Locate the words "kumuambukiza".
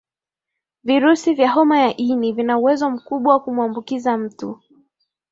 3.39-4.17